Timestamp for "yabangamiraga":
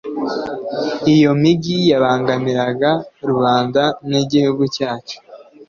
1.91-2.91